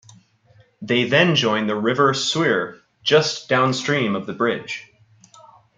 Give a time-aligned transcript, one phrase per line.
[0.81, 4.91] They then join the River Suir just downstream of the bridge.